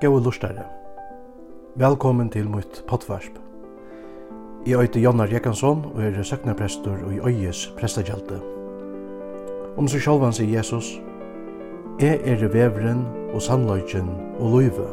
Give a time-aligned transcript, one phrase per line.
[0.00, 0.62] Gåe lustare.
[1.74, 3.34] Velkommen til mitt pottvarsp.
[4.66, 8.36] Jeg heter Jannar Jekansson og er søknaprestor i øyes prestagjelte.
[9.74, 11.00] Om seg sjálvan sier Jesus,
[11.98, 13.00] Jeg er vevren
[13.34, 14.06] og sannløyken
[14.38, 14.86] og løyve.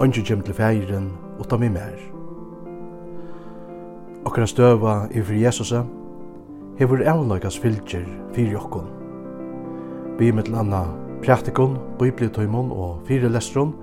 [0.00, 1.98] Ønske kjem til feiren og ta meg mer.
[4.24, 5.74] Okkara støva i fri Jesus,
[6.78, 8.88] hever avløykas fylgjer fyrir jokkon.
[10.18, 10.86] Vi mittel anna
[11.20, 13.74] praktikon, bibliotøymon og fire lestron,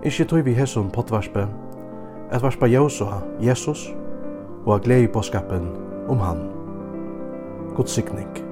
[0.00, 1.46] Ikki tøy við hesum potvarpi.
[2.32, 3.90] et varpa Jósa, Jesus,
[4.66, 5.66] og a glei boskapen
[6.08, 6.46] um hann.
[7.74, 8.49] Guds sikning.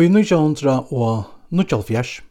[0.00, 2.22] Og i 1994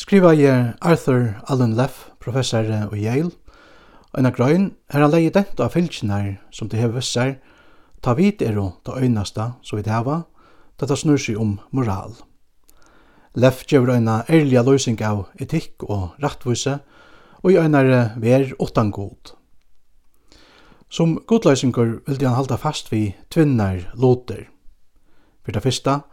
[0.00, 3.34] skriva jeg Arthur Allen Leff, professor i Yale,
[4.14, 7.34] og en grøyn er han leie dent av fylkjenær som det hever sær,
[8.00, 10.24] ta vit er og ta øynasta som vi det heva,
[10.80, 12.16] da det snur seg om moral.
[13.36, 16.80] Leff gjør øyna ærliga løsning av etikk og rettvise,
[17.44, 19.36] og i øynare ver åttan god.
[20.88, 24.48] Som godløsninger vil han halda fast vi tvinnar loter.
[25.44, 26.08] For det fyrsta,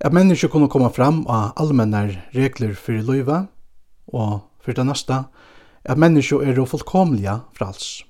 [0.00, 3.46] At mennesker kunne komme fram av allmennar regler for løyva,
[4.08, 5.24] og for det neste,
[5.84, 8.02] at mennesker er fullkomlige frals.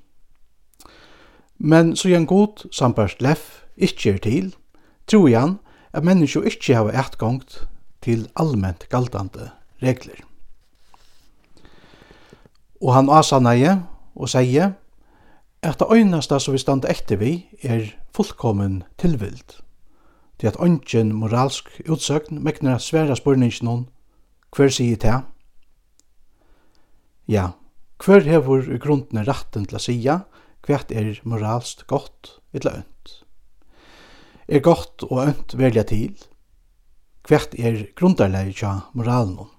[1.59, 4.55] Men så gjør god sambart leff ikkje er til,
[5.07, 5.59] tror han
[5.93, 7.65] at mennesker ikkje har etgangt
[8.03, 9.51] til allment galdande
[9.83, 10.23] regler.
[12.81, 13.81] Og han asaneie
[14.15, 14.73] og sier
[15.63, 17.33] at det øyneste som vi stande etter vi
[17.63, 19.61] er fullkommen tilvild
[20.41, 23.89] til at ongen moralsk utsøgn mekner sværa spurningin hon,
[24.57, 25.19] hver sier det?
[27.29, 27.51] Ja,
[28.01, 30.17] hver hever i grunden retten til å sia
[30.67, 33.15] hvert er moralsk godt eller ønt.
[34.49, 36.17] Er godt og ønt velja til?
[37.29, 39.53] Hvert er grunderleg tja moralen hon?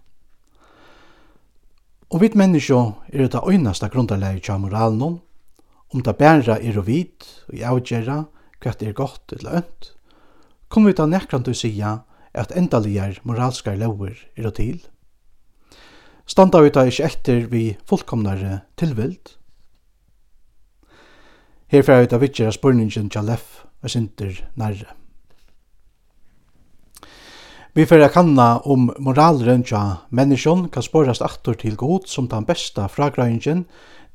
[2.11, 2.81] Og vit menneskje
[3.13, 5.19] er det øyneste grunderleg tja moralen hon,
[5.93, 8.23] om det bæra er å vit og i avgjerra
[8.61, 9.93] hvert er godt eller ønt,
[10.71, 11.97] kom vi ta nekrant og sia
[12.31, 14.79] at endaligar moralskar lover er og til.
[16.25, 19.35] Standa vi ta ikkje etter vi fullkomnare tilvild.
[21.71, 24.95] Her fyrir vi ta vittjera spurningen tja leff og sinter nærre.
[27.75, 32.47] Vi fyrir a kanna om moralren tja menneskjon kan sporast aktor til god som den
[32.47, 33.65] besta fragrøyngen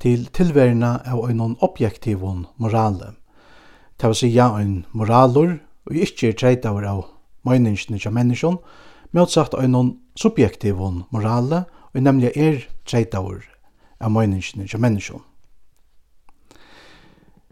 [0.01, 3.13] til tilverina av ein objektivon morale.
[3.97, 5.57] Det vil sija ein moralur
[5.87, 7.05] og ikkje er treitaver av
[7.47, 8.59] meiningsne av menneskjon,
[9.15, 13.45] motsagt av noen subjektivon morale, og nemlig er treitaver
[14.03, 15.23] av meiningsne av menneskjon.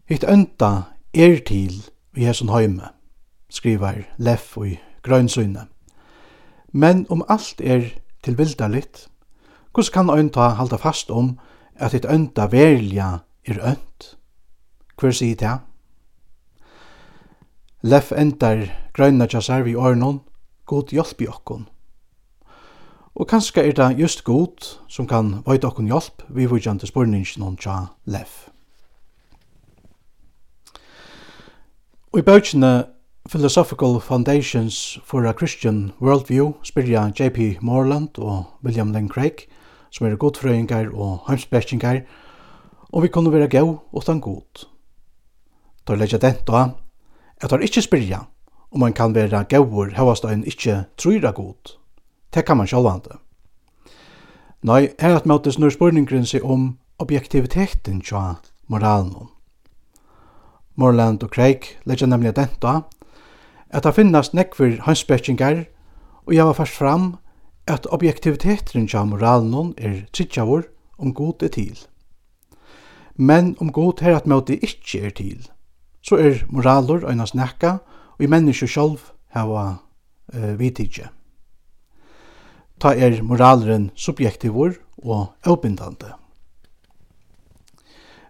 [0.05, 1.79] Hitt ønta er til
[2.15, 2.91] i hesson høyme,
[3.49, 4.75] skriver Leff og
[5.05, 5.65] Grønnsøyne.
[6.75, 9.07] Men om alt er tilvildarligt,
[9.73, 11.39] hvordan kan ta halda fast om
[11.75, 14.15] at hitt ønta verja er ønt?
[14.99, 15.57] Hver sier det?
[17.85, 18.63] Leff endar
[18.97, 20.23] grønna sær vi årenon,
[20.65, 21.67] god hjelp i okkon.
[23.13, 27.57] Og kanskje er det just god som kan vajta okkon hjelp vi vujjante spurningen on
[27.61, 28.47] tja Leff.
[32.09, 32.87] Og i bøkene
[33.29, 37.61] Philosophical Foundations for a Christian Worldview spyrja J.P.
[37.61, 39.45] Moreland og William Lane Craig,
[39.91, 42.01] som er godfrøyngar og heimspekkingar,
[42.89, 44.65] og vi kunne være gau utan god.
[45.85, 46.81] Tar leggja dent og
[47.45, 48.25] at han ikkje spyrja
[48.71, 51.77] om man kan vera gaur hevast ein ikkje trúra god.
[52.33, 53.19] Det kan man sjálvande.
[54.65, 59.29] Nei, her at møtes snur spurningren seg om objektiviteten tja moralen.
[60.75, 62.81] Morland og Craig leggja nemlig denta
[63.69, 65.65] at det finnast nekver hanspekkingar
[66.25, 67.15] og jeg var fast fram
[67.67, 70.65] at objektiviteten tja moralen er tidsjavur
[70.97, 71.77] om god er til.
[73.15, 75.45] Men om god her at møte ikkje er til–
[76.05, 77.79] så er moralur einas nekka,
[78.15, 79.65] og i menneskje sjálf hava
[80.33, 81.09] uh, vitikje.
[82.79, 86.13] Ta er moraleren subjektivur og avbindande.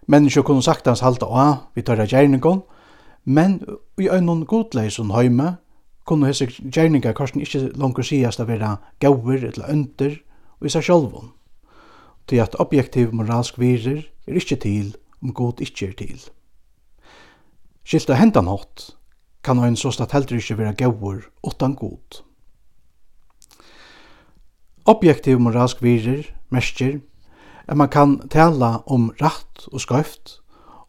[0.06, 2.62] Menneskje kunne saktans halda av vi tørra gjerningon,
[3.24, 3.58] men
[3.98, 5.56] i øynun godleisun heime
[6.06, 10.14] kunne hese gjerningar korsen ikkje langur sigast a vera gauver eller under,
[10.60, 11.32] og i seg sjálfun.
[12.30, 16.22] Til at objektiv moralsk virer er ikkje til om god ikkje er til.
[17.86, 18.96] Skilt av hendan hatt
[19.46, 22.22] kan ein så statt ikkje vera gaur utan god.
[24.90, 27.00] Objektiv moralsk virer, merskir,
[27.66, 30.40] at man kan tala om rætt og skøyft,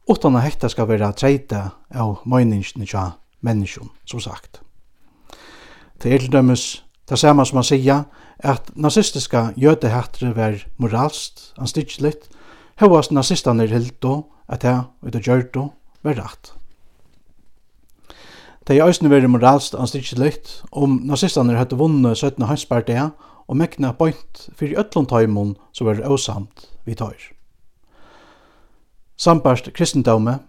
[0.10, 3.12] utan at hetta skal vera treita av møyningsni tja
[3.46, 4.62] menneskjon, som sagt.
[6.02, 8.06] Det er til dømes det samme som man sier
[8.42, 12.26] at nazistiska jødehættre var moralst, anstidslitt,
[12.82, 15.72] hevast nazistane hildo at det, og det gjørdo,
[16.02, 16.57] var rætt.
[18.68, 22.44] Det er eisne veri moralst anstrykkelegt om nazistane hadde vunnet 17.
[22.50, 23.06] hanspartia
[23.48, 27.30] og mekna bøynt fyrir öllum tøymon som var åsamt vi tøyr.
[29.16, 30.42] Sambarst kristendome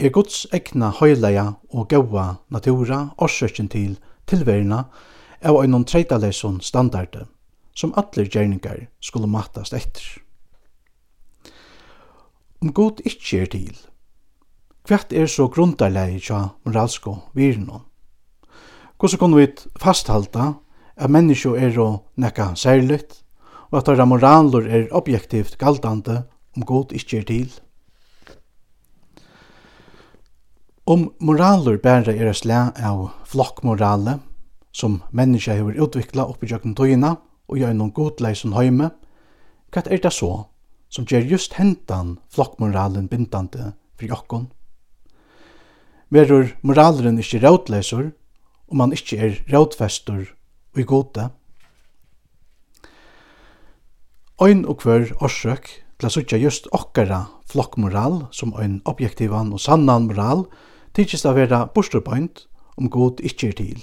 [0.00, 4.86] er Guds egna høyleia og gaua natura årsøkjen til tilverina
[5.44, 7.26] av einon treitaleison standarde
[7.76, 10.06] som allir gjerningar skulle matast etter.
[12.64, 13.74] Om god ikkje er til–
[14.84, 16.38] Kvart er så grundarlegi tja
[16.68, 17.86] moralsko virnon.
[19.00, 19.46] Hvordan kunne vi
[19.80, 20.48] fasthalda
[21.00, 21.86] at menneskje er å
[22.20, 23.22] nekka særligt,
[23.72, 26.18] og at deres moraler er objektivt galdande
[26.52, 27.54] om god ikkje er til.
[30.84, 34.18] Om moraler bæra er et slag av flokkmorale,
[34.68, 37.14] som menneskje hefur utvikla oppi jøkken tøyina
[37.48, 38.90] og gjennom godleisen høyme,
[39.72, 40.44] hva er det så
[40.92, 44.50] som gjør just hentan flokkmoralen bindande for jokkon?
[46.14, 48.12] verur moraleren ikkje rådlesur,
[48.70, 50.28] om man ikkje er rådfestur
[50.74, 51.28] og i gode.
[54.42, 55.66] Ein og hver årsøk
[55.98, 60.46] til å sutja just okkara flokkmoral som ein objektivan og sannan moral
[60.94, 62.46] tykist av vera borsturbøynd
[62.78, 63.82] om god ikkje er til.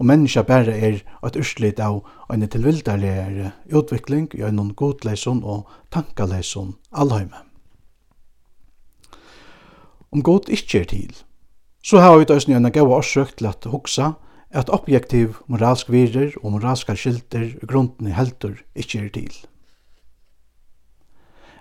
[0.00, 2.00] Og menneska bæra er at urslit av
[2.32, 7.44] ein tilvildarlegare utvikling i ein godleison og tankaleison allheime.
[10.12, 11.18] Om god ikkje er til–
[11.82, 14.12] så har vi døysni en gaua orsøk til at hugsa
[14.50, 19.34] at objektiv moralsk virer og moralska skilter grunden i heldur ikkje er til.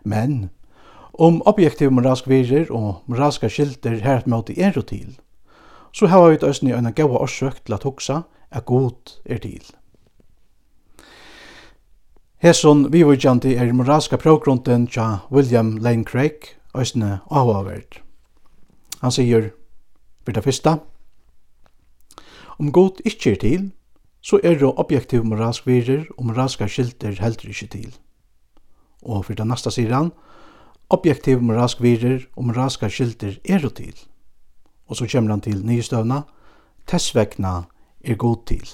[0.03, 0.49] Men,
[1.13, 5.19] om objektiv moralsk virer og moralska skilter her måte er til,
[5.93, 8.21] så har vi døysni en gaua orsøk til at hugsa
[8.51, 9.63] at god er til.
[12.39, 18.01] Hesson janti er moralska prógrunden tja William Lane Craig, òsne áhugaverd.
[19.01, 19.51] Han sier,
[20.25, 20.79] For det fyrsta.
[22.59, 23.71] om god ikkje er til,
[24.21, 27.93] så er det objektiv moralsk virer og moralska skilter heldur ikkje til.
[29.01, 30.11] Og for det neste sier han,
[30.89, 33.95] objektiv moralsk virer og moralska skilter er det til.
[34.87, 36.23] Og så kommer han til nye støvna,
[36.87, 37.63] tessvekna
[38.03, 38.67] er god til.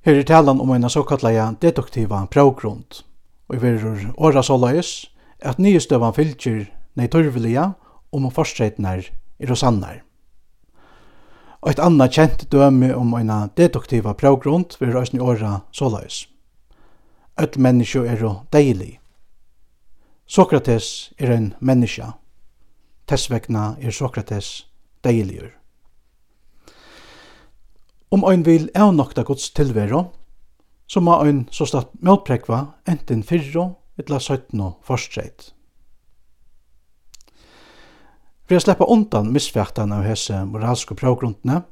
[0.00, 3.02] Her er talan om en såkallaya deduktiva pravgrund,
[3.48, 5.10] og i verur åra såleis
[5.40, 6.64] at nye støvan fylgjer
[6.98, 7.72] nei tørvelia,
[8.12, 9.06] om forstreitnar
[9.38, 10.02] er hos sannar.
[11.62, 16.26] Og et anna kjent døme om eina deduktiva prøvgrund vil røysni åra sålaus.
[17.38, 18.98] Öll menneskje er jo deilig.
[20.26, 22.12] Sokrates er en menneska.
[23.06, 24.66] Tessvekna er Sokrates
[25.04, 25.54] deiligur.
[28.10, 30.06] Om ein vil avnokta gods tilvero,
[30.88, 33.68] så må ein så statt møtprekva enten fyrro
[34.00, 35.52] etla søytno forstreit.
[38.48, 41.66] For å slippe undan misfæktene av hese moralske prøvgrundene,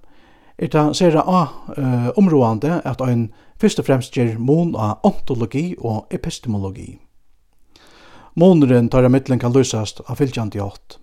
[0.60, 3.30] er det sere av uh, områdende at ein
[3.60, 6.98] først og fremst gjør mån av ontologi og epistemologi.
[8.36, 10.98] Måneren tar av middelen kan løsast av fylgjant i ått.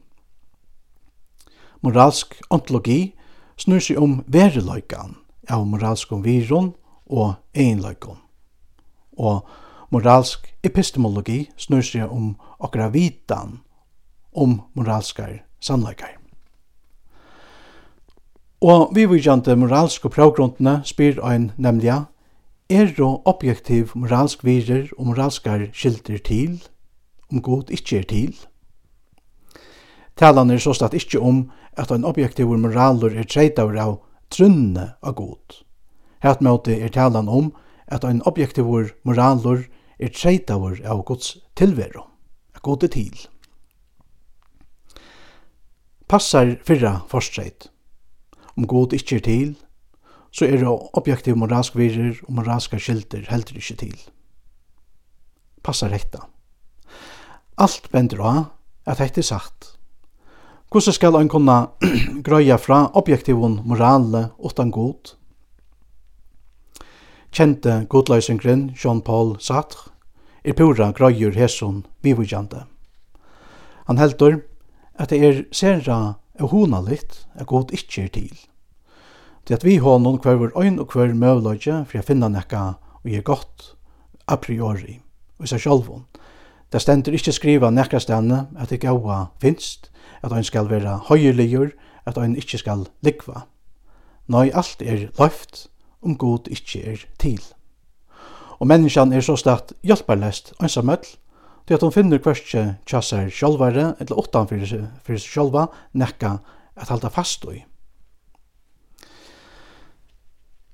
[1.81, 3.15] Moralsk ontologi
[3.57, 5.15] snur seg om vereløykan
[5.49, 6.75] av moralsk om viron
[7.09, 8.19] og egenløykon.
[9.17, 9.41] Og
[9.89, 13.63] moralsk epistemologi snur seg om okra vitan
[14.37, 16.17] om moralskar sannleikar.
[18.63, 22.05] Og vi vidjande moralske prøvgrundene spyr ein nemliga,
[22.69, 26.61] er og objektiv moralsk virer og moralskar skilder til,
[27.31, 28.37] om god ikkje er til.
[30.15, 31.43] Talan er såstatt ikkje om
[31.77, 33.99] at ein objektiv moralur er treitaur av
[34.31, 35.59] trunne av god.
[36.23, 37.51] Hært måte er talan om
[37.87, 38.65] at ein objektiv
[39.03, 39.65] moralur
[39.99, 42.07] er treitaur av gods tilveru,
[42.55, 43.32] av god er til
[46.13, 47.71] passar fyrra forstreit.
[48.53, 49.53] Om god ikkje er til,
[50.29, 53.95] så er det objektiv moralsk virer og moralska skilder heldur ikkje til.
[55.65, 56.27] Passar hekta.
[57.57, 58.43] Alt bender av
[58.85, 59.71] at hekta er sagt.
[60.69, 61.57] Hvordan skal ein kunna
[62.27, 65.15] grøya fra objektivun morale utan god?
[67.33, 69.89] Kjente godløysingren Jean-Paul Sartre
[70.45, 72.67] er pura grøyur hesson vivujande.
[73.89, 74.43] Han heldur
[74.99, 78.33] at det er sera og hona litt er god ikkje er til.
[79.47, 82.63] Det at vi honom kvarver øyn og hver møvløyge for å finne nekka
[83.03, 83.73] og gjør godt
[84.27, 85.01] a priori
[85.39, 86.05] og seg sjálfon.
[86.71, 89.91] Det stendur ikkje skriva nekka stedene at det gaua finst,
[90.23, 91.73] at ein skal vera høyerligur,
[92.05, 93.45] at ein ikkje skal likva.
[94.31, 95.67] Nei, alt er løft
[96.01, 97.41] om god ikkje er til.
[98.59, 101.03] Og menneskjan er så stadt hjelparlest einsamøll,
[101.67, 106.39] til at hon finner kvarske tjassar sjálvare, eller åttan fyrir seg sjálva, nekka
[106.75, 107.61] at halda fast i.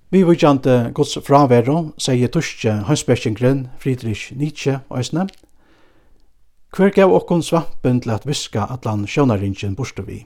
[0.10, 5.28] Vi vujtjante gods fravero, sier tuske hansbergsingren Friedrich Nietzsche og òsne.
[6.74, 10.24] Hver gav okkon svampen til at viska allan sjønaringen borste vi.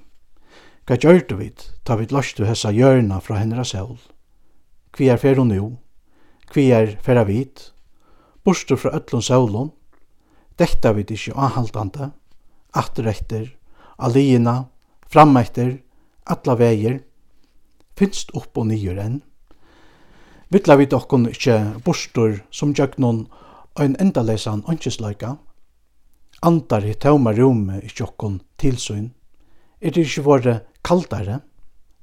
[0.87, 3.97] Hva gjør du vid, ta vid lastu hessa hjørna fra henra sjål.
[4.95, 5.77] Kvi er fer og nu,
[6.51, 7.69] kvi er ferra vid,
[8.43, 9.71] borste fra öllun sjålun,
[10.57, 12.11] dekta vi ikkje anhaltande,
[12.73, 13.47] atteretter,
[13.97, 14.65] alina,
[15.07, 15.77] frammetter,
[16.25, 16.99] alla veier,
[17.97, 19.21] finst opp og nyer enn.
[20.53, 23.25] Vittla vi dokkon ikkje bostur som jøgnon
[23.79, 25.37] ein endalesan ønskesleika,
[26.45, 29.11] andar i tauma rume ikkje okkon tilsyn,
[29.81, 31.41] er det ikkje våre kaldare,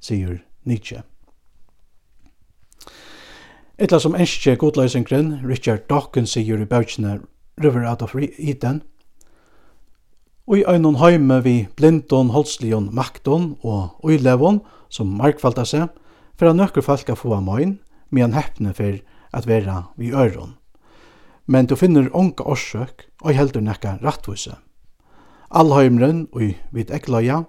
[0.01, 1.03] sier Nietzsche.
[3.81, 7.15] Etla som enskje godløysingren Richard Dawkins sier i bøkene
[7.63, 8.81] River Out of Eden.
[10.47, 15.87] Og i øynun heime vi blindon, holdslion, makton og uilevon, som markfalta seg,
[16.35, 17.77] for at nøkker folk kan få av møyn,
[18.09, 18.97] medan heppne for
[19.31, 20.57] at vera vi øron.
[21.47, 24.57] Men du finner onka orsøk, og heldur nekka rattvise.
[25.51, 27.43] Allheimren, og vid eklaja,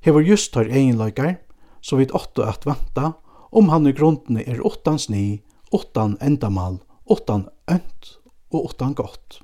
[0.00, 1.38] hever just tar eginløykar,
[1.80, 3.12] så vid åtto at vanta,
[3.52, 5.42] om han i grunden er åttans ni,
[5.72, 8.16] åttan endamal, åttan ønt
[8.52, 9.40] og åttan godt.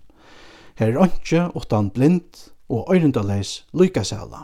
[0.83, 4.41] Her er ønske utan blind og øyrendaleis lykasæla.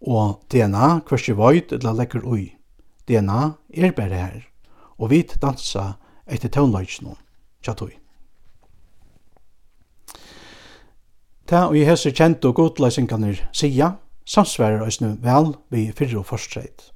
[0.00, 2.54] Og DNA kvarsi void eller lekker ui.
[3.08, 4.40] DNA er bare her,
[4.96, 7.18] og vit dansa etter tøvnløysnum,
[7.60, 7.90] tjatoi.
[11.46, 16.88] Ta og i hese kjent og godløysinganer sia, samsverar òsne vel vi fyrre og forstreit.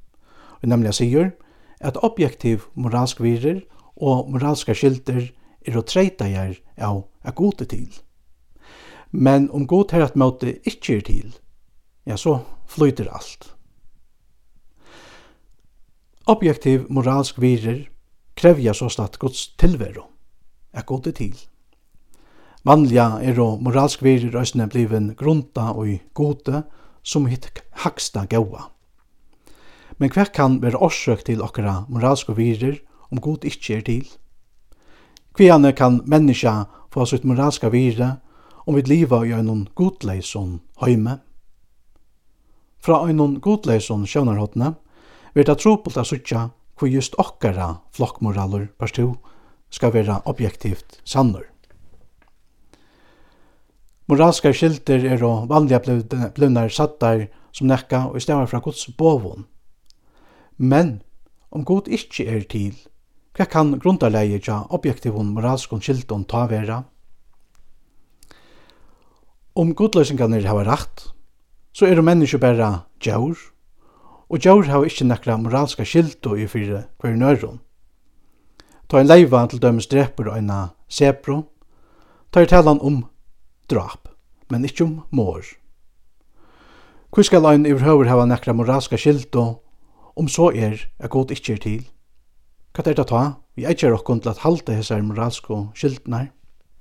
[0.63, 1.35] Og nemlig sier
[1.85, 3.61] at objektiv moralsk virer
[3.97, 5.35] og moralska skilter
[5.69, 8.08] er å treita av er gode til.
[9.11, 11.37] Men om god her at møte ikke er til,
[12.07, 12.39] ja, så
[12.69, 13.55] flyter alt.
[16.29, 17.87] Objektiv moralsk virer
[18.37, 20.05] krevja så statt gods tilvero,
[20.73, 21.39] er god er til.
[22.69, 26.65] Vanliga er og moralsk virer røysene bliven grunta og i gode
[27.03, 27.49] som hitt
[27.81, 28.69] haksta gaua.
[29.99, 32.77] Men hver kan være årsøk til okkara moralske virer
[33.11, 34.05] om god ikkje er til?
[35.35, 38.19] Kvianne kan menneska få sitt moralska vire
[38.69, 41.15] om vi liva i einon godleison heime.
[42.85, 44.75] Fra einon godleison sjønarhåttene
[45.33, 49.15] vil det tropult a suttja hvor just okkara flokkmoraler parstu
[49.73, 51.47] skal vera objektivt sannur.
[54.09, 55.81] Moralska skilter er og vanliga
[56.37, 59.49] blunar sattar som nekka og stemmer fra gods bovun.
[60.57, 61.01] Men
[61.49, 62.77] om god ikkje er til,
[63.33, 66.83] hva kan grundarleie ja objektivun moralskun skilton ta vera?
[69.59, 71.09] om gudløysingarnir hava rætt,
[71.75, 73.39] så er menneskje berra djaur,
[74.31, 77.59] og djaur hava ikkje nekra moralska skildo i fyrir hver nøyron.
[78.89, 81.41] Ta en leiva til dømes drepur og eina sepro,
[82.31, 83.03] ta er talan om
[83.71, 84.07] drap,
[84.51, 85.43] men ikkje om mor.
[87.11, 89.49] Hvor skal ein overhøver hava nekra moralska skildo
[90.15, 91.85] om så er at god ikkje er til?
[92.77, 93.27] Hva er det ta?
[93.59, 96.31] Vi er ikke er til at halda hese moralsko skildnar.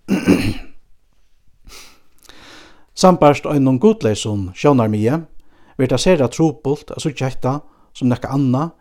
[2.98, 5.20] Sambarst einum gudleysum sjånar mye,
[5.78, 7.60] vil det sere trobult a sutja hetta
[7.94, 8.72] som nekka anna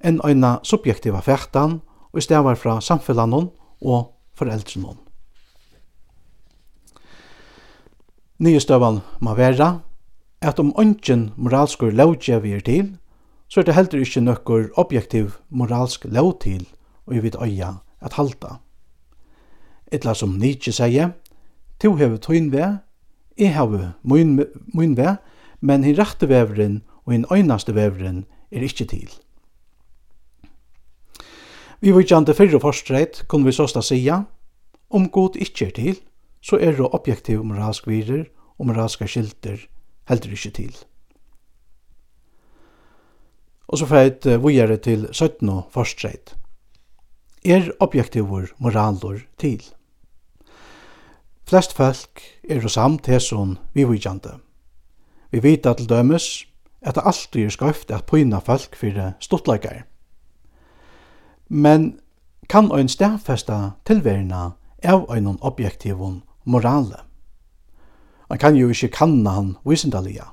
[0.00, 3.50] enn øyna subjektiva fæktan og stavar fra samfellanon
[3.84, 4.96] og foreldrenon.
[8.40, 9.68] Nyestøvan må være
[10.40, 12.96] at om ønsken moralskur lovgjev er til,
[13.48, 16.64] så er det heller ikkje nøkker objektiv moralsk lov til
[17.06, 18.56] og vi vet øya at halta.
[19.92, 21.12] Etla som Nietzsche sier,
[21.80, 22.80] to hever tøyn ved
[23.36, 25.16] Jeg har min, min vei,
[25.60, 29.10] men hin rette veveren og hin øynaste veveren er ikkje til.
[31.80, 34.22] Vi vidjande fyrre forstreit kunne vi såsta sia,
[34.90, 36.00] om god ikkje er til,
[36.40, 38.24] så er det objektiv moralsk virer
[38.56, 39.66] og moralska skilter
[40.08, 40.74] heldur ikkje til.
[43.68, 46.36] Og så feit vujere til 17 forstreit.
[47.44, 49.60] Er objektivur moralor til?
[51.48, 54.30] Flest folk er samt hesson vivíkjande.
[55.30, 56.46] Vi vita til dømes
[56.82, 59.84] at det alltid er skøyft at pyna folk fyrir stuttleikar.
[61.48, 62.00] Men
[62.48, 64.50] kan ein stærfesta tilverina
[64.82, 66.96] av einun objektivun morale.
[68.30, 70.24] Man kan jo ikkje kanna han visendalia.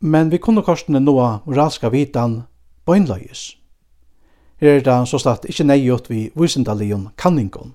[0.00, 2.42] Men vi kunne korsne noa moralska vitan
[2.86, 3.56] bøgnløyes.
[4.60, 7.74] Her er det så slett ikkje neiot vi visendalion kanningon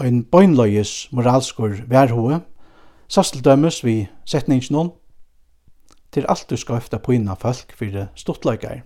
[0.00, 2.40] ein beinløyes moralskur værhoe,
[3.08, 4.92] sast til dømes vi setningsnån,
[6.12, 8.82] til alt du skal efter påina folk for stortløygar.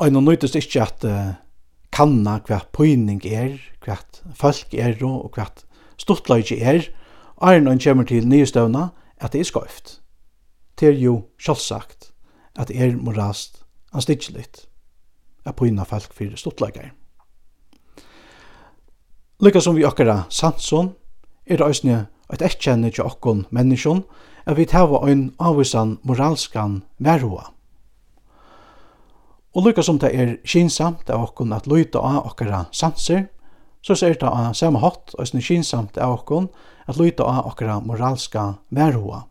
[0.00, 1.32] Og nå nøytest ikkje at uh,
[1.92, 3.98] kanna hva påning er, hva
[4.36, 5.48] folk er og hva
[6.00, 6.88] stortløyge er,
[7.40, 8.88] er når en kommer til nyestøvna
[9.20, 10.00] at det er skøyft.
[10.80, 12.12] Det er jo selvsagt
[12.56, 14.66] at det er morast anstidsligt
[15.44, 16.92] at påina folk fyrir stortløygar.
[19.40, 20.90] Lykka som vi okkara sanson,
[21.48, 21.94] er det òsne
[22.28, 24.02] et ekkjenne til okkon menneskjon,
[24.44, 27.46] at vi tava ein avvisan moralskan verhoa.
[29.56, 33.30] Og lykka som det er kinsamt av okkon at lyta av okkara sanser,
[33.80, 36.52] så ser det av samme hatt òsne kinsamt av okkon
[36.84, 39.24] at lyta av okkara moralska verhoa,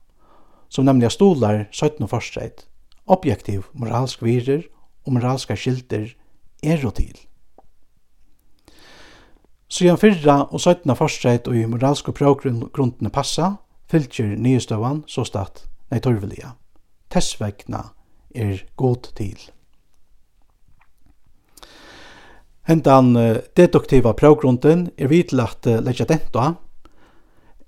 [0.74, 2.66] som nemlig stolar 17 og forstreit,
[3.06, 4.66] objektiv moralsk virer
[5.06, 6.16] og moralska skilder
[6.66, 7.29] er og til.
[9.70, 13.54] Sidan fyrra og søytna forstreit og i moralske prøvgrunnene passa,
[13.90, 16.56] fylgjer nyestøvan så statt nei torvelia.
[17.10, 17.84] Tessvekna
[18.34, 19.38] er god til.
[22.70, 23.14] Hentan
[23.58, 26.52] deduktiva prøvgrunden er vidlagt leggja denta,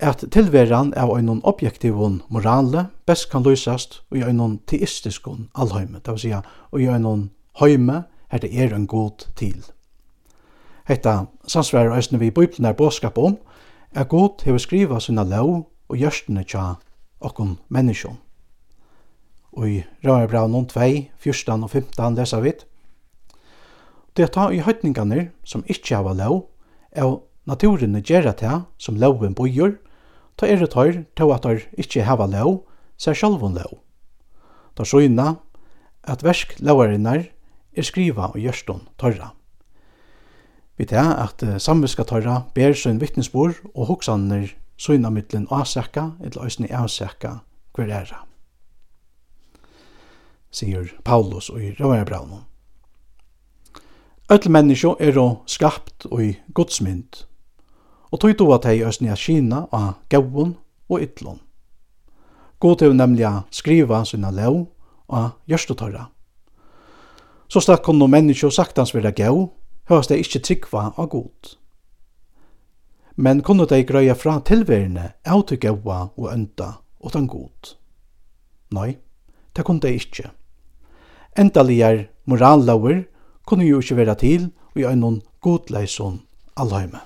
[0.02, 6.22] at tilveran av einon objektivon morale best kan løysast i einon teistiskon allheime, det vil
[6.22, 7.28] si i einon
[7.60, 9.62] heime her det er en god til.
[10.88, 13.36] Hetta samsvarar eisini við Bibelnar boðskap om
[13.94, 15.52] er Gud hevur skriva sinna lov
[15.88, 16.76] og gjørstene tja
[17.22, 18.16] okkum menneskjum.
[19.52, 20.88] Og i Røyrebraun 2,
[21.20, 22.64] 14 og 15 lesa vit.
[24.16, 26.46] Det ta i høytningane som ikkje hava lov,
[26.90, 29.76] er naturinne gjerra ta som loven bojur,
[30.36, 32.64] ta er det tøyr til at tøyr ikkje hava lov,
[32.98, 33.78] ser sjálvun lov.
[34.76, 35.36] Ta sjøyna
[36.02, 37.28] at versk lovarinnar
[37.76, 39.32] er skriva og gjørstun tøyra.
[40.82, 46.72] Vi tar at samviska tøyra ber sin vittnesbord og hoksaner søgna mittlen avsaka eller øysene
[46.74, 47.36] avsaka
[47.76, 48.18] hver æra.
[50.50, 52.42] Sier Paulus og i Røvarebraunen.
[54.26, 57.22] Öll menneskje er å skapt og i godsmynd,
[58.10, 60.56] og tog du at hei østene av Kina av gavun
[60.90, 61.38] og ytlun.
[62.58, 64.64] God til nemlig skriva sinna lov
[65.06, 66.08] av gjørstotorra.
[67.46, 69.52] Så stakk kunne menneskje og saktans vera gau,
[69.90, 71.56] høres de ikke tryggva av god.
[73.16, 76.72] Men kunne de grøya fra tilværende av til gaua og ønda
[77.04, 77.74] utan god.
[78.72, 78.96] Nei,
[79.56, 80.30] det kunne de ikke.
[81.38, 83.04] Endaligar morallauer
[83.46, 86.22] kunne jo ikke være til og gjøre noen godleison
[86.56, 87.00] allheime.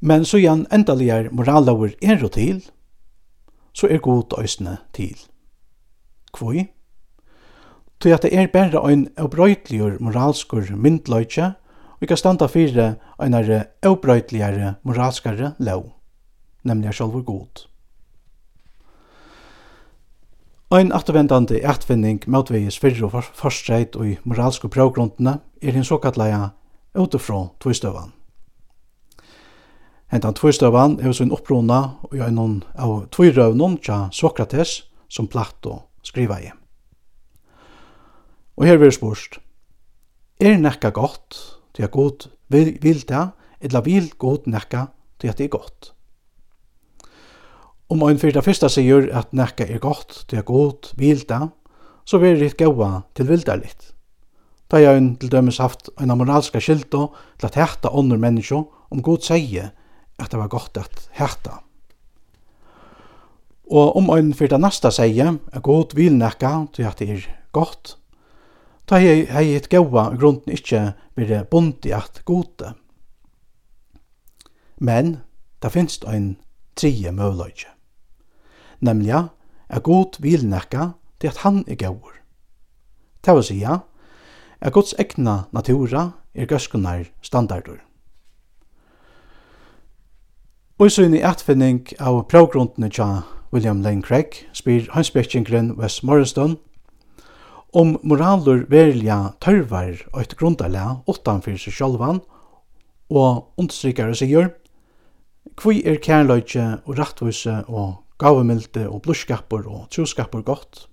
[0.00, 2.62] Men så igjen endaligar morallauer er og til,
[3.72, 5.16] så er god øysene til.
[6.34, 6.66] Kvoi?
[8.02, 11.52] Tog at det er bare ein avbrøytligur moralskur myndløytja,
[12.00, 15.92] og kan standa fyrir einare avbrøytligare moralskare lov,
[16.64, 17.68] nemlig sjálfur god.
[20.72, 26.48] Ein atvendandi atvinning motvegis fyrir og forstreit og i moralsku prøvgrundene er hinn såkallega
[26.98, 28.10] utifrå tvistøvan.
[30.10, 36.40] Hentan tvistøvan er sin opprona og gjør noen av tvirøvnum tja Sokrates som Plato skriva
[36.40, 36.50] i.
[38.56, 39.38] Og her verður spørst,
[40.40, 41.38] er nekka gott,
[41.74, 43.24] til at god vil, vil det,
[43.60, 44.86] eller vil god nekka,
[45.20, 45.92] til at det er gott.
[47.92, 51.42] Om ein fyrir det fyrsta sier at nekka er gott, til at god vil det,
[52.04, 53.92] så vil det gåa til vildarligt.
[54.72, 59.02] Da jeg en til dømes haft en moralska skyldo til at hætta ånder menneskje om
[59.04, 59.72] god sier
[60.18, 61.60] at det var godt at hætta.
[63.70, 67.28] Og om ein fyrir det nasta sier at god vil nekka, til at det er
[67.52, 67.98] gott,
[68.86, 72.74] ta hei hei et gaua grunden ikkje vire bundi at gode.
[74.78, 75.20] Men
[75.62, 76.36] det finst ein
[76.76, 77.70] tredje møvløyge.
[78.80, 79.28] Nemlig
[79.68, 82.12] er god vil nekka til at han er gaur.
[83.24, 83.78] Det vil sija
[84.60, 87.78] er gods egna natura er gøskunar standardur.
[90.78, 96.58] Og så inn i etfinning av prøvgrundene tja William Lane Craig spyr hansbyrkingren Wes Morriston–
[97.72, 102.20] om moralur verliga tørvar og et grundalega utanfyr seg sjálvan,
[103.12, 104.50] og understrykare sigur,
[105.58, 110.86] Kvui er kærløyge og rattvise og gavemilde og bluskapur og troskapur gott?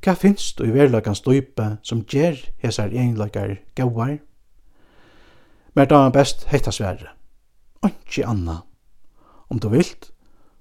[0.00, 4.16] Hva finst i verløkans støype som gjer hesar egenløkar gauar?
[5.74, 7.12] Men da er best heita sverre.
[7.84, 8.62] Anki anna.
[9.50, 10.12] Om du vilt,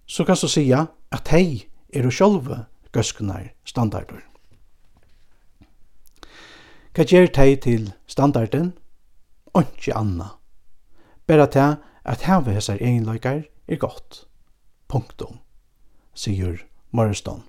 [0.05, 4.28] så kan du sia at hei er du sjolve gøskunar standardur.
[6.89, 8.71] Hva gjør teg til standarden?
[9.53, 10.31] Onkje anna.
[11.29, 11.77] Bera til
[12.09, 14.23] at hava hessar egenløykar er gott.
[14.89, 15.37] Punktum,
[16.17, 17.43] sier Morriston.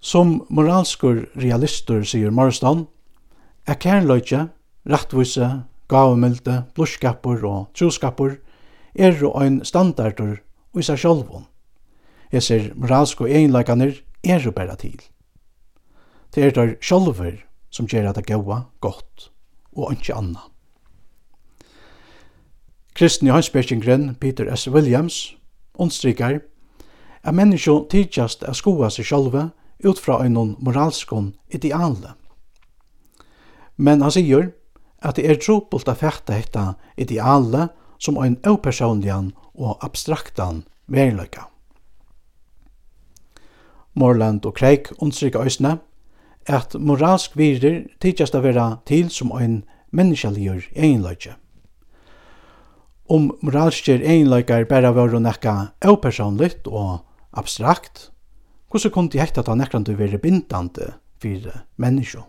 [0.00, 2.86] Som moralskur realistur, sier Morriston,
[3.68, 4.46] er kærløykje,
[4.88, 5.50] rattvise,
[5.88, 8.38] gavemilde, bluskapur og troskapur
[8.94, 10.38] er jo ein standardur
[10.72, 11.44] i seg sjálfun.
[12.32, 14.96] Hessar moralsku egenløykanir er jo bæra til.
[16.34, 17.36] Det er der sjálfur
[17.70, 19.30] som gjør det gaua godt,
[19.76, 20.40] og ikkje anna.
[22.94, 24.68] Kristni hansbyrkingren Peter S.
[24.68, 25.36] Williams
[25.74, 26.40] understrykar
[27.22, 29.48] at menneskje tidsjast er skoa seg sjolve
[29.84, 32.14] ut fra ein moralskon ideale.
[33.76, 34.52] Men han sier
[35.02, 36.66] at det er tropult å fækta hetta
[36.98, 37.68] ideale
[37.98, 41.48] som ein opersonlian og abstraktan verleika.
[43.94, 45.78] Morland og Craig understryker øysene
[46.48, 49.62] at moralsk virer tidsast å være til som en
[49.94, 51.36] menneskeligjør egenløyke.
[53.08, 55.54] Om moralskjer egenløyker bare var å nekka
[55.88, 57.04] opersonligt og
[57.36, 58.10] abstrakt,
[58.72, 62.22] hvordan kunne de hekta ta nekrande være bindande for menneskjø?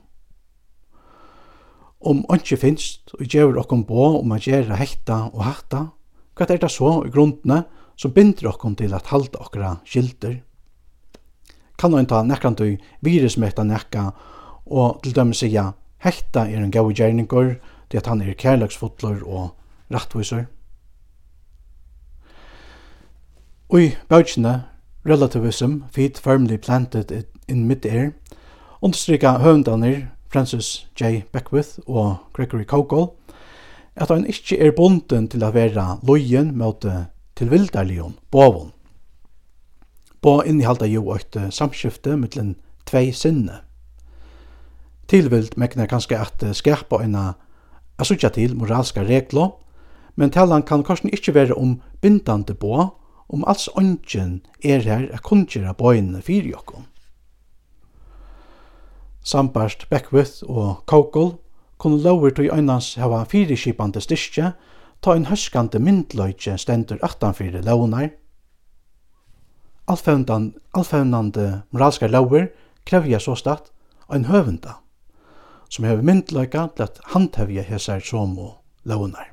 [2.06, 5.88] Om ikke finst og gjør okkom bo om å gjøre hekta og hatta,
[6.36, 7.63] hva er det så i grunnene
[7.95, 10.41] som binder okkom til at halda okkara skilder?
[11.78, 14.12] kan ein ta nekkan tøy virusmetta nekka
[14.66, 15.72] og til dømme siga
[16.04, 17.56] hekta er en gau gjerningur
[17.92, 19.56] det at han er kærleksfotler og
[19.94, 20.46] rettvisur.
[23.70, 24.64] Ui bøkjene
[25.06, 27.12] Relativism Feet Firmly Planted
[27.48, 28.12] in Mid-Air
[28.82, 31.24] understryka høvendanir Francis J.
[31.32, 33.08] Beckwith og Gregory Kogol,
[33.96, 36.86] at han ikkje er bonden til å være lojen mot
[37.40, 38.74] tilvildarlion, bovon
[40.26, 42.56] og innehalda jo eit samskifte mittlen
[42.90, 43.62] tvei sinne.
[45.06, 47.36] Tilvild mekna kanskje at skerpa eina
[48.02, 49.60] asutja til moralska reglo,
[50.16, 52.88] men talan kan korsen ikkje vere om bindande bo,
[53.30, 56.86] om alls ongen er her a kunnkjera bøyene fyrir okkom.
[59.26, 61.36] Sambarst Beckwith og Kogel
[61.78, 64.54] kunne lover til øynans hava fyrirskipande styrkje,
[65.02, 68.10] ta en høskande myndløyke stendur 18 fyrir launar,
[69.88, 72.48] Alfevnande moralskar lauer
[72.86, 73.71] krevja så statt
[74.10, 74.80] ein høvenda,
[75.69, 79.30] som hever myndløyka til at handhevja hesar som og launar.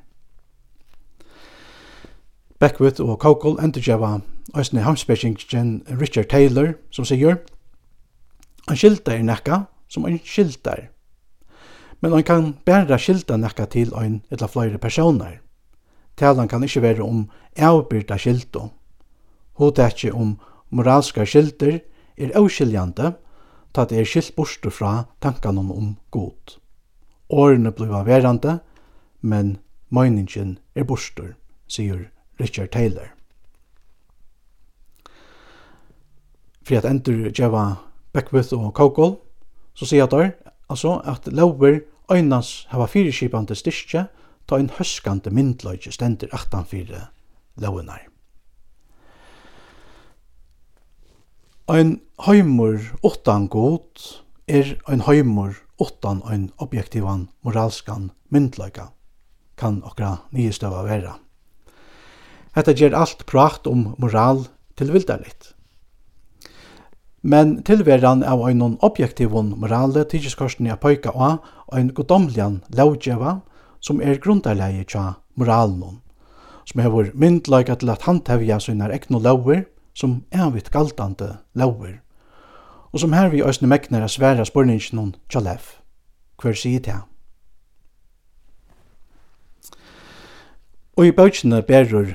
[2.60, 4.20] Beckwith og Kokol endurgjava
[4.54, 7.40] òsne hamspekingen Richard Taylor, som sigur,
[8.68, 10.92] han skildar er nekka som han skiltar.
[12.02, 15.38] men han kan bæra skilta nekka til ein eller flere personer.
[16.16, 18.68] Talan kan ikkje være om avbyrda skildo,
[19.60, 20.38] Hodekje om
[20.70, 21.80] moralska skilder
[22.16, 23.14] er avskiljande,
[23.72, 26.58] ta det er skilt borste fra tankanon om god.
[27.32, 28.58] Årene blir verande,
[29.20, 31.34] men meiningen er borster,
[31.68, 32.10] sier
[32.40, 33.12] Richard Taylor.
[36.62, 37.64] For at endur djeva
[38.12, 39.16] Beckwith og Kogol,
[39.74, 40.32] så sier der,
[40.68, 41.80] altså at lover
[42.12, 44.06] øynas hava fyrirskipande styrkje,
[44.48, 47.06] ta en høskande myndløyge stendur 18-4
[47.56, 48.11] lovenar.
[51.70, 58.88] Ein heimur utan god er ein heimur utan ein objektivan moralskan myndleika,
[59.54, 61.20] kan okra nyestøva vera.
[62.56, 65.54] Hetta ger alt prat om moral til vildarligt.
[67.22, 73.38] Men tilveran av ein objektivon morale tidskorsen a pøyka og ein godomlian laudjeva
[73.78, 76.02] som er grundarleie tja moralen,
[76.66, 79.62] som hevur myndleika til at handhevja synar egnu lauer
[79.94, 82.00] som evigt galtande lover,
[82.92, 85.78] og som her vi òsne mekner a sværa spurningen om Tjalev.
[86.42, 86.98] Hver sier det?
[90.96, 92.12] Og i bøkene berur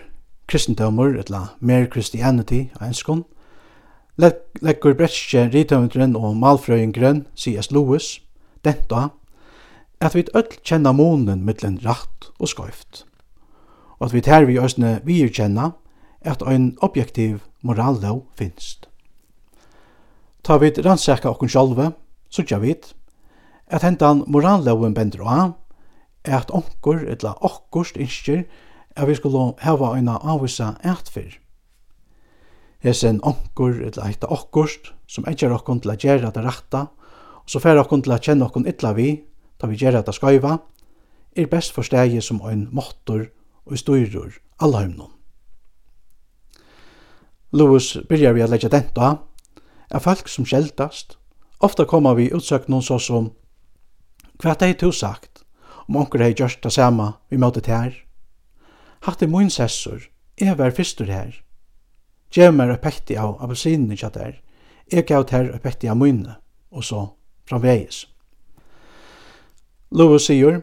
[0.48, 3.26] kristendomur, etla mer Christianity, enskon,
[4.18, 7.72] leggur bretskje rítøvendren og malfrøyngren, C.S.
[7.72, 8.22] Lewis,
[8.66, 9.10] denta,
[10.02, 13.06] at vi öll kjenna månen mittlen rætt og skoift,
[14.00, 15.72] og at vi tær vi òsne vi kjenna
[16.22, 18.88] at ein objektiv morallov finst.
[20.44, 21.92] Ta vid rannsaka okkun sjálve,
[22.32, 22.86] sutja vid,
[23.68, 25.58] at hentan moralloven bender av,
[26.24, 28.46] at onkur etla okkurst innskir
[28.96, 31.38] at vi skulle hava eina avvisa eitfyr.
[32.84, 36.88] Hesen onkur etla eita okkurst, som eidjar okkun til a gjerra det rakta,
[37.44, 39.12] og så fer okkun til a kjenne okkun illa vi,
[39.58, 40.58] ta vi gjerra det skaiva,
[41.36, 43.30] er best for stegi som ein måttur
[43.66, 45.17] og styrur allheimnum.
[47.52, 49.18] Lewis byrjar vi a leggja denta
[49.88, 51.16] er folk som sjeldast.
[51.64, 53.32] Ofta koma vi utsøkt noen så som
[54.38, 55.46] hva er det du sagt
[55.88, 57.94] om onker hei gjørst det samme vi møtet her.
[59.08, 61.32] Hatt er min sessor, jeg var fyrstur her.
[62.36, 64.36] Gjev meg et pekti av appelsinene kja der.
[64.92, 66.36] Jeg gav ter et pekti av munne,
[66.72, 67.06] og så
[67.48, 68.04] framvegis.
[69.96, 70.62] Lewis sier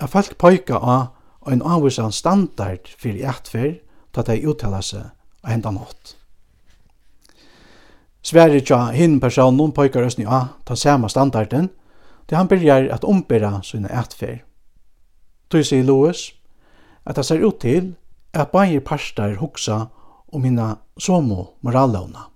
[0.00, 3.76] at folk peika av en avvisan standard fyrir etfer,
[4.12, 5.12] tatt ei uttala seg
[5.48, 6.14] og henda nått.
[8.22, 11.70] Sverre tja hinn personen pojkar oss ja, ta samme standarden,
[12.28, 14.42] til han byrjar at ombera sina ætfer.
[15.48, 16.34] Tøy sier Lois
[17.08, 17.94] at det ser ut til
[18.36, 19.86] at bægir parstar hoksa
[20.28, 22.26] om hina somo morallåna.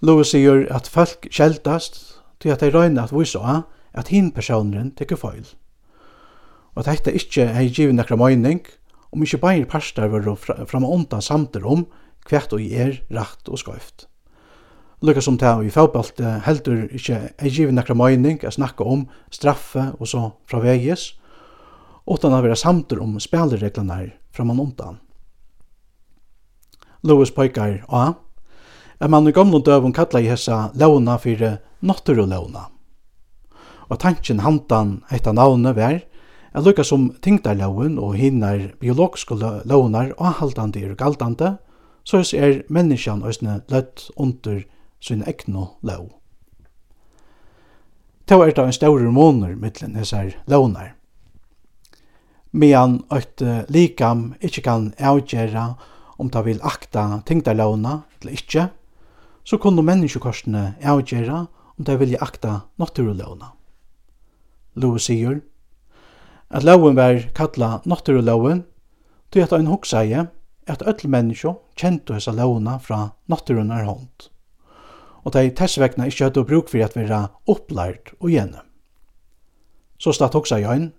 [0.00, 2.00] Lois sier at folk kjeldast
[2.40, 3.60] til at de røyna at vise
[3.92, 5.44] at hinn personen teker feil.
[6.74, 8.64] Og at dette ikkje er givet nekra møyning,
[9.14, 10.26] om ikkje beir parstar var
[10.66, 11.86] fram og undan samter om
[12.26, 14.08] kvært og er rakt og skøyft.
[15.04, 19.90] Lukka som ta i fotballt heldur ikkje ei given nekra møyning a snakka om straffe
[19.98, 21.12] og så fra vegis,
[22.08, 25.00] utan a vera samter om spillereglene her fram og undan.
[27.04, 28.14] Lewis poikar A,
[29.00, 32.70] er man i gamle døvun kalla i hessa launa fyrir nattur og launa.
[33.92, 36.00] Og tanken handan av navnet vær,
[36.54, 39.34] at lukka som tingdarloven og hinnar biologiske
[39.66, 41.56] lovnar avhaldande er galdande,
[42.04, 44.62] så er menneskjan òsne løtt under
[45.00, 46.12] sin ekno lov.
[48.28, 50.94] Tå er det en større måneder mittlen hessar lovnar.
[52.52, 55.74] Medan eit likam ikkje kan avgjera
[56.18, 58.68] om ta vil akta tingdarlovna eller ikkje,
[59.44, 61.46] så kunne menneskekorsene avgjera
[61.78, 63.50] om ta vil akta naturlovna.
[64.78, 65.42] Louis sier,
[66.50, 68.64] at loven var kalla natturuloven,
[69.30, 70.26] tog at ein hugsaði
[70.70, 74.28] at öll menneskjo kjente hessa lovna fra er hånd.
[75.24, 78.60] Og dei tessvekna ikkje hadde bruk fyrir at vera opplært og gjenne.
[79.98, 80.92] Så statt hugsaði ein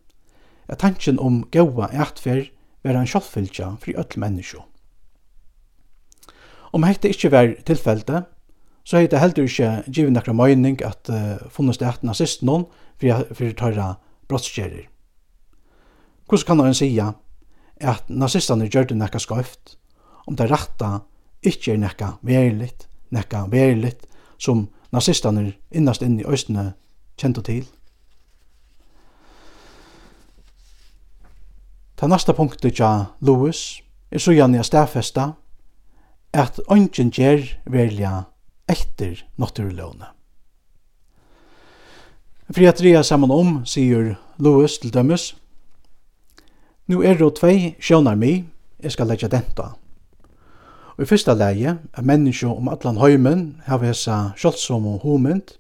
[0.67, 2.49] at tanken om gaua ætfer
[2.84, 4.63] vera ein kjallfylltja fyrir öll menneskjo.
[6.73, 8.25] Om hette ikkje var tilfellet,
[8.84, 12.67] så hei det heldur ikkje givin nekra møyning at uh, funnest det at noen
[12.99, 13.95] for fyrir tøyra
[14.27, 14.89] brottskjerir.
[16.27, 17.13] Hvordan kan han sige
[17.77, 19.77] at nazisterne gjør det nekka skøyft,
[20.27, 20.99] om det retta
[21.43, 24.05] ikke er nekka veriligt, nekka veriligt,
[24.38, 26.73] som nazisterne innast inn i østene
[27.17, 27.67] kjente til?
[31.95, 35.29] Ta nasta punktet tja Lewis er så gjerne jeg stafesta
[36.33, 38.25] at ønsken gjer velja
[38.67, 40.09] etter naturlovene.
[42.51, 45.35] Fri at ria saman om, sier Lewis til dømmes,
[46.86, 48.45] Nu er det tvei sjónar mi,
[48.78, 49.71] jeg skal leggja denta.
[50.95, 55.56] Og i fyrsta leie, er menneskje om allan høymen hava hessa sjálfsom og homynd,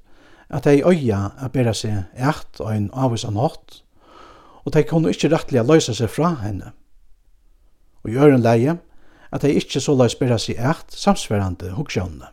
[0.53, 3.81] at dei øya er bera seg eit og ein avvisan hatt,
[4.65, 6.75] og dei kunne ikkje rettelig løysa seg fra henne.
[8.05, 8.77] Og i øren leie,
[9.33, 12.29] at dei ikkje så løys bera seg eit samsverande huggsjånne.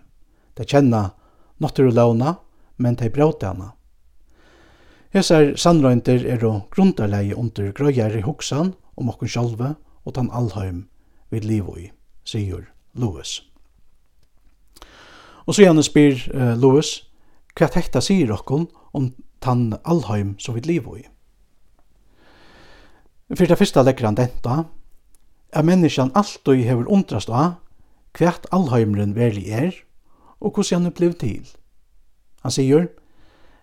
[0.61, 1.15] Dei kjenna
[1.65, 2.37] naturlauna,
[2.77, 3.73] men dei bråta hana.
[5.17, 9.75] Hesar sannrøyndir er og grundarleie under grøyare hugsan, om okkun sjálve
[10.05, 10.87] og tann allheim
[11.31, 11.91] vid livoi,
[12.25, 13.41] sigur Lewis.
[15.47, 17.03] Og så gjerne spyr uh, Lewis,
[17.57, 19.11] hva tekta sier okkun om
[19.43, 21.03] tann allheim som vid livoi?
[23.33, 24.65] Fyrir det fyrsta legger han denta,
[25.53, 27.59] er menneskjan alltid hever undrast av
[28.19, 29.73] hva allheimren verlig er,
[30.41, 31.47] og hvordan han er blevet til.
[32.43, 32.89] Han sier,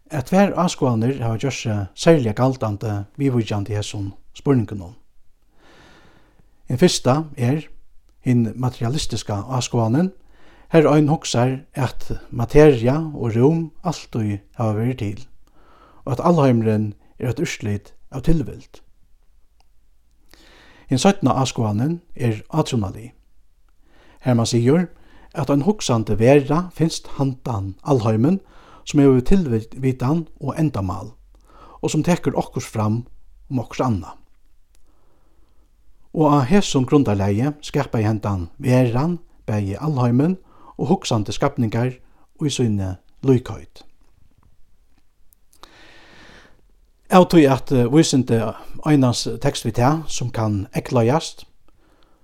[0.10, 4.96] at hver avskåaner har gjort seg særlig galtande vivudjande hesson spurningunum.
[6.69, 7.63] En fyrsta er
[8.21, 10.12] hinn materialistiska avskåanen,
[10.69, 15.23] her ein hoksar at materia og rom alltid hava veri til,
[16.05, 18.84] og at allheimren er et urslit av tilvild.
[20.89, 23.10] Hinn søttna avskåanen er atronali.
[24.21, 24.86] Her man sigur
[25.34, 28.41] at ein hoksande vera finst handan allheimen
[28.86, 31.13] som er tilvitan og endamal,
[31.82, 33.05] og som tekur okkurs fram
[33.49, 34.18] om okkurs anna.
[36.13, 40.38] Og av hesum grundarleie skapaði hentan veran, bægi allheimen
[40.78, 41.93] og hoksande skapningar
[42.39, 42.95] og i søgne
[43.26, 43.84] lykhøyt.
[47.10, 48.38] Jeg tror at vísindi
[48.86, 51.45] einans tekst vi til, som kan eklajast,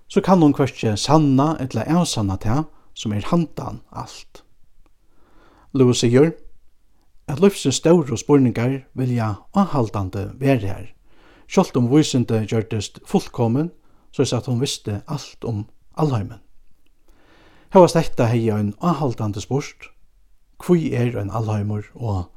[0.08, 4.44] så kan hon hverstje sanna eller avsanna til, som er handan alt.
[5.74, 6.32] Lewis sier,
[7.28, 10.86] at løfsens større spurningar vilja anhaldande være her,
[11.48, 13.72] Sjalt om vísindi gjørdist fullkomin,
[14.12, 15.66] så er at hon visste alt om
[16.00, 16.42] allheimen.
[17.76, 19.90] Hva etta hei ein ahaldande spurt,
[20.64, 22.32] kvi er ein allheimur, og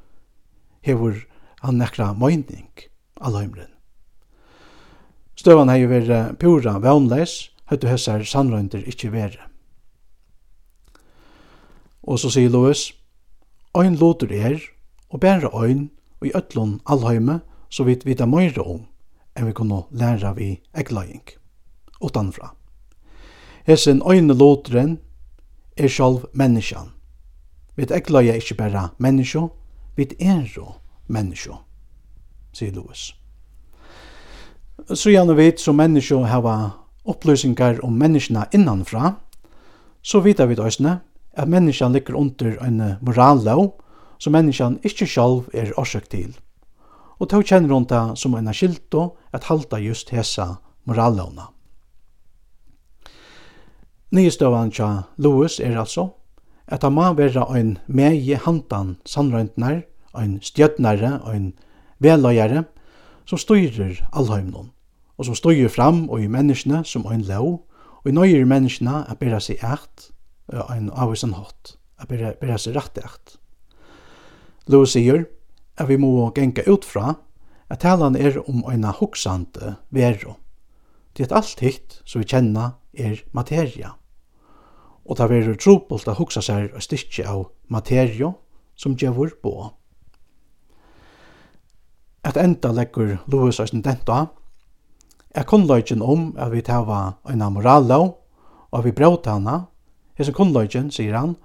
[0.82, 1.14] hefur
[1.62, 2.88] han nekra møyning
[3.20, 3.70] allheimren.
[5.38, 9.44] Støvan hei veri pura vannleis, høytu hessar sannrøyndir ikkje vere.
[12.02, 12.88] Og så sier Lois,
[13.78, 14.58] Ein lotur er,
[15.12, 17.40] og bæra ein, og i ötlun allheime,
[17.70, 18.87] så vidt vita møyre om,
[19.38, 21.22] enn vi kunne læra vi egløying,
[22.00, 22.50] utanfra.
[23.66, 24.98] Hesen øyne lotren
[25.76, 26.90] er sjálv menneskjan.
[27.76, 29.48] Vi egløy er ikkje bare menneskjo,
[29.96, 30.72] vi er jo
[31.06, 31.54] menneskjo,
[32.52, 33.14] sier Lewis.
[34.94, 36.70] Så gjerne vi som menneskjo hava
[37.04, 39.14] oppløsningar om menneskjana innanfra,
[40.02, 40.98] så vita vi døysene
[41.38, 43.76] at menneskjan ligger under en morallov
[44.18, 46.34] som menneskjan ikkje sjálv er orsøk til.
[47.18, 51.50] Og tog kjenner hun det som en skilto at halda just hesa morallåna.
[54.10, 56.08] Nyestøvan tja Lewis er altså
[56.68, 59.82] at han må være ein megi handan sannrøyndnar,
[60.14, 61.54] ein stjøtnare, ein
[61.98, 62.64] veløyare,
[63.26, 64.70] som styrer allheimnon,
[65.16, 67.64] og som styrer fram og i menneskene som ein lov,
[68.04, 70.10] og i nøyer menneskene a bera seg eit,
[70.68, 73.36] ein avisen hatt, a bera, bera seg rett eit.
[74.68, 75.24] Lewis sier
[75.76, 77.14] at vi må genka ut fra
[77.68, 80.36] at talan er om eina hoksande veru.
[81.16, 83.94] Det er alt hitt som vi kjenna er materia.
[85.08, 88.34] Og det er trupult å hoksa seg og styrkje av materio
[88.76, 89.54] som djevur på.
[92.24, 94.28] At enda leggur Lewis og sin denta,
[95.34, 98.14] er kunnløgjen om at vi tava eina morallov
[98.72, 99.68] og vi bråta hana,
[100.18, 101.36] hesen kunnløgjen, sier han,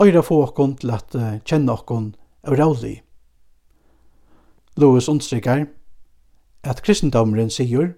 [0.00, 1.14] øyra få okkon til at
[1.46, 2.12] kjenne okkon
[2.46, 3.00] er rålig.
[4.80, 5.66] Lewis understryker
[6.64, 7.94] at kristendomren sier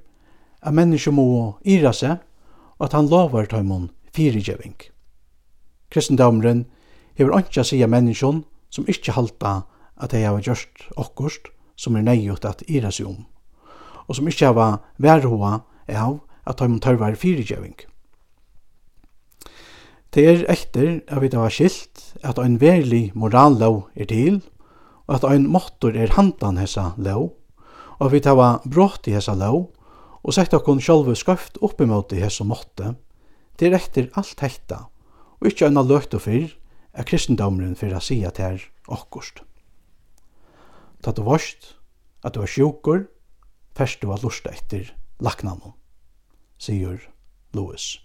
[0.62, 1.26] at mennesker må
[1.64, 2.20] ira seg
[2.78, 4.76] og at han lover tøymon fyrigjøving.
[5.92, 6.64] Kristendomren
[7.18, 8.42] hever ikke å sige menneskjon
[8.72, 9.62] som ikke halta
[10.02, 13.22] at de har gjort okkurst som er nøyot at ira seg om,
[14.06, 15.54] og som ikke har værhoa
[15.88, 17.76] av at tøymon tørvar fyrigjøving.
[20.12, 24.42] Det er etter at vi har skilt at en verlig morallov er til,
[25.08, 27.32] og at ein mottor er handan hesa lov,
[27.98, 29.70] og vi tar brått i hesa lov,
[30.22, 32.94] og sett okkon sjálfu skøft oppimot i hesa måtte,
[33.62, 34.88] er etter alt hekta,
[35.38, 36.50] og ikkje anna løgt og fyrr,
[36.92, 38.58] er kristendomren fyrir a sia til
[38.90, 39.44] okkurst.
[41.02, 41.76] Ta du vorst,
[42.26, 43.06] at du er sjukur,
[43.78, 44.90] fyrst du var lusta etter
[45.22, 45.76] laknanum,
[46.58, 46.98] sier
[47.54, 48.02] Louis.